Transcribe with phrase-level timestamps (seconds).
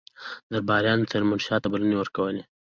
[0.51, 2.41] درباریانو تیمورشاه ته بلنې ورکولې.